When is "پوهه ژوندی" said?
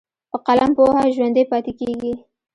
0.77-1.43